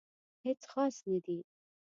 [0.45, 1.37] هیڅ خاص نه دي